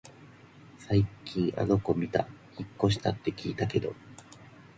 [0.79, 2.27] 最近あの子みた？
[2.57, 3.93] 引っ越したって聞いたけど